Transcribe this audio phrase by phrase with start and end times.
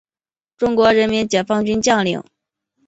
[0.57, 2.23] 中国人民解放军将领。